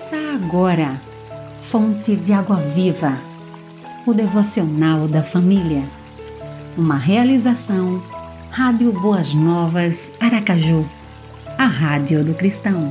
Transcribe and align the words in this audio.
Ouça 0.00 0.16
agora, 0.34 0.98
Fonte 1.58 2.16
de 2.16 2.32
Água 2.32 2.56
Viva, 2.56 3.18
o 4.06 4.14
devocional 4.14 5.06
da 5.06 5.22
família. 5.22 5.84
Uma 6.74 6.96
realização, 6.96 8.02
Rádio 8.50 8.98
Boas 8.98 9.34
Novas, 9.34 10.10
Aracaju, 10.18 10.88
a 11.58 11.66
Rádio 11.66 12.24
do 12.24 12.32
Cristão. 12.32 12.90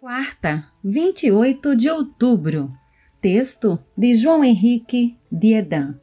Quarta, 0.00 0.66
28 0.82 1.76
de 1.76 1.88
outubro. 1.88 2.72
Texto 3.20 3.78
de 3.96 4.12
João 4.16 4.42
Henrique 4.42 5.16
Diedan. 5.30 5.94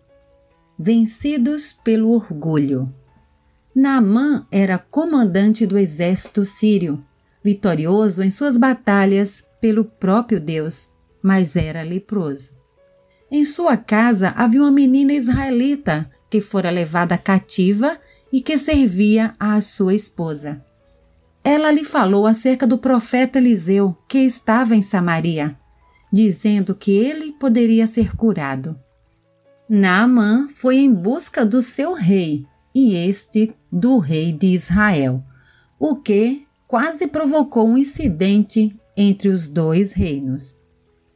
Vencidos 0.80 1.74
pelo 1.74 2.10
orgulho. 2.12 2.90
Naamã 3.76 4.48
era 4.50 4.78
comandante 4.78 5.66
do 5.66 5.78
exército 5.78 6.46
sírio, 6.46 7.04
vitorioso 7.44 8.24
em 8.24 8.32
suas 8.32 8.58
batalhas 8.58 9.44
pelo 9.62 9.86
próprio 9.86 10.40
Deus, 10.40 10.90
mas 11.22 11.56
era 11.56 11.84
leproso. 11.84 12.56
Em 13.30 13.44
sua 13.44 13.76
casa 13.76 14.34
havia 14.36 14.62
uma 14.62 14.72
menina 14.72 15.14
israelita 15.14 16.10
que 16.30 16.42
fora 16.42 16.70
levada 16.70 17.18
cativa 17.18 17.98
e 18.32 18.42
que 18.42 18.58
servia 18.58 19.34
à 19.40 19.60
sua 19.62 19.94
esposa. 19.94 20.64
Ela 21.44 21.72
lhe 21.72 21.84
falou 21.84 22.26
acerca 22.26 22.68
do 22.68 22.78
profeta 22.78 23.38
Eliseu, 23.38 23.98
que 24.08 24.20
estava 24.20 24.76
em 24.76 24.82
Samaria, 24.82 25.58
dizendo 26.12 26.76
que 26.76 26.92
ele 26.92 27.32
poderia 27.34 27.88
ser 27.88 28.16
curado. 28.16 28.78
Naamã 29.70 30.48
foi 30.50 30.78
em 30.78 30.94
busca 30.94 31.46
do 31.46 31.62
seu 31.62 31.94
rei 31.94 32.46
e 32.74 32.96
este 32.96 33.54
do 33.72 33.98
rei 33.98 34.32
de 34.32 34.48
Israel, 34.48 35.24
o 35.80 35.96
que 35.96 36.47
quase 36.68 37.08
provocou 37.08 37.68
um 37.68 37.78
incidente 37.78 38.76
entre 38.96 39.30
os 39.30 39.48
dois 39.48 39.94
reinos. 39.94 40.58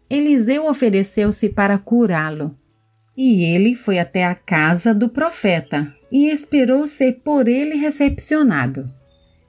Eliseu 0.09 0.65
ofereceu-se 0.65 1.49
para 1.49 1.77
curá-lo, 1.77 2.57
e 3.15 3.43
ele 3.43 3.75
foi 3.75 3.99
até 3.99 4.25
a 4.25 4.33
casa 4.33 4.93
do 4.93 5.09
profeta 5.09 5.93
e 6.11 6.29
esperou 6.29 6.87
ser 6.87 7.21
por 7.23 7.47
ele 7.47 7.75
recepcionado. 7.75 8.89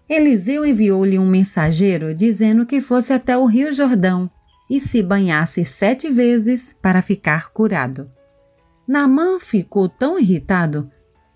Eliseu 0.09 0.67
enviou-lhe 0.67 1.19
um 1.19 1.27
mensageiro 1.27 2.14
dizendo 2.14 2.66
que 2.66 2.81
fosse 2.81 3.12
até 3.12 3.37
o 3.39 3.47
rio 3.47 3.72
Jordão 3.72 4.31
e 4.69 4.81
se 4.81 5.03
banhasse 5.03 5.64
sete 5.64 6.11
vezes 6.11 6.75
para 6.83 7.00
ficar 7.00 7.53
curado. 7.53 8.11
Naamã 8.87 9.39
ficou 9.41 9.89
tão 9.89 10.19
irritado 10.19 10.91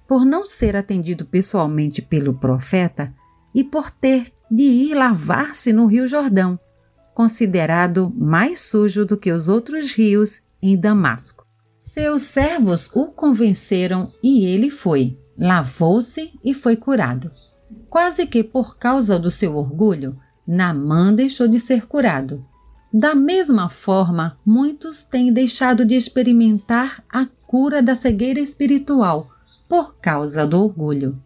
por 0.06 0.25
não 0.25 0.45
ser 0.45 0.77
atendido 0.77 1.25
pessoalmente 1.25 2.03
pelo 2.03 2.34
profeta 2.34 3.14
e 3.57 3.65
por 3.65 3.91
ter 3.91 4.31
de 4.51 4.65
ir 4.65 4.95
lavar-se 4.95 5.73
no 5.73 5.87
Rio 5.87 6.07
Jordão, 6.07 6.61
considerado 7.15 8.13
mais 8.15 8.61
sujo 8.61 9.07
do 9.07 9.17
que 9.17 9.33
os 9.33 9.48
outros 9.48 9.93
rios 9.93 10.43
em 10.63 10.79
Damasco. 10.79 11.47
Seus 11.75 12.23
servos 12.23 12.91
o 12.93 13.07
convenceram 13.07 14.13
e 14.23 14.45
ele 14.45 14.69
foi, 14.69 15.17
lavou-se 15.39 16.39
e 16.45 16.53
foi 16.53 16.77
curado. 16.77 17.31
Quase 17.89 18.27
que 18.27 18.45
por 18.45 18.77
causa 18.77 19.19
do 19.19 19.31
seu 19.31 19.57
orgulho, 19.57 20.20
Namã 20.47 21.11
deixou 21.15 21.48
de 21.48 21.59
ser 21.59 21.87
curado. 21.87 22.45
Da 22.93 23.15
mesma 23.15 23.70
forma, 23.70 24.39
muitos 24.45 25.03
têm 25.03 25.33
deixado 25.33 25.83
de 25.83 25.95
experimentar 25.95 27.03
a 27.11 27.27
cura 27.47 27.83
da 27.83 27.95
cegueira 27.95 28.39
espiritual 28.39 29.31
por 29.67 29.97
causa 29.97 30.47
do 30.47 30.63
orgulho. 30.63 31.20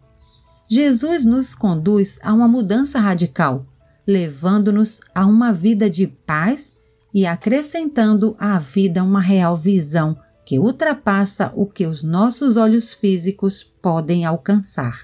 Jesus 0.73 1.25
nos 1.25 1.53
conduz 1.53 2.17
a 2.23 2.33
uma 2.33 2.47
mudança 2.47 2.97
radical, 2.97 3.65
levando-nos 4.07 5.01
a 5.13 5.25
uma 5.25 5.51
vida 5.51 5.89
de 5.89 6.07
paz 6.07 6.71
e 7.13 7.25
acrescentando 7.25 8.37
à 8.39 8.57
vida 8.57 9.03
uma 9.03 9.19
real 9.19 9.57
visão 9.57 10.17
que 10.45 10.57
ultrapassa 10.57 11.51
o 11.57 11.65
que 11.65 11.85
os 11.85 12.03
nossos 12.03 12.55
olhos 12.55 12.93
físicos 12.93 13.69
podem 13.81 14.23
alcançar. 14.23 15.01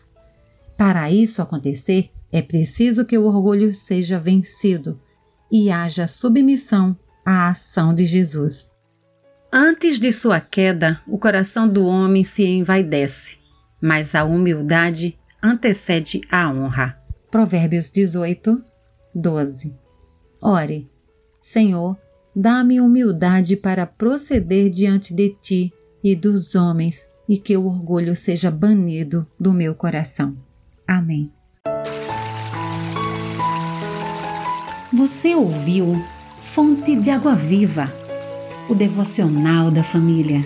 Para 0.78 1.12
isso 1.12 1.42
acontecer, 1.42 2.12
é 2.32 2.42
preciso 2.42 3.04
que 3.04 3.18
o 3.18 3.26
orgulho 3.26 3.76
seja 3.76 4.18
vencido 4.18 4.98
e 5.52 5.70
haja 5.70 6.08
submissão 6.08 6.98
à 7.26 7.50
ação 7.50 7.94
de 7.94 8.06
Jesus. 8.06 8.72
Antes 9.52 10.00
de 10.00 10.14
sua 10.14 10.40
queda, 10.40 11.02
o 11.06 11.18
coração 11.18 11.68
do 11.68 11.84
homem 11.84 12.24
se 12.24 12.46
envaidece, 12.46 13.36
mas 13.82 14.16
a 14.16 14.24
humildade 14.24 15.18
antecede 15.42 16.22
a 16.32 16.50
honra. 16.50 16.98
Provérbios 17.30 17.92
18, 17.92 18.62
12. 19.14 19.76
Ore, 20.42 20.88
Senhor, 21.42 21.98
dá-me 22.36 22.80
humildade 22.80 23.56
para 23.56 23.86
proceder 23.86 24.70
diante 24.70 25.14
de 25.14 25.30
ti 25.42 25.74
e 26.04 26.16
dos 26.16 26.56
homens, 26.56 27.08
e 27.28 27.38
que 27.38 27.58
o 27.58 27.66
orgulho 27.66 28.16
seja 28.16 28.50
banido 28.50 29.28
do 29.40 29.52
meu 29.52 29.76
coração. 29.76 30.38
Amém. 30.88 31.32
Você 34.94 35.36
ouviu 35.36 36.02
Fonte 36.40 36.96
de 36.96 37.10
Água 37.10 37.36
Viva 37.36 37.92
o 38.70 38.76
devocional 38.76 39.72
da 39.72 39.82
família. 39.82 40.46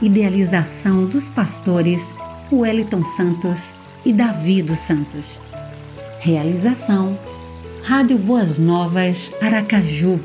Idealização 0.00 1.06
dos 1.06 1.28
pastores 1.28 2.14
Wellington 2.50 3.04
Santos 3.04 3.74
e 4.04 4.12
Davi 4.12 4.62
dos 4.62 4.80
Santos. 4.80 5.40
Realização 6.20 7.18
Rádio 7.82 8.16
Boas 8.16 8.58
Novas 8.58 9.32
Aracaju, 9.40 10.20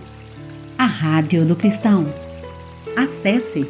a 0.77 0.85
Rádio 0.85 1.43
do 1.43 1.55
Cristão. 1.55 2.05
Acesse 2.95 3.67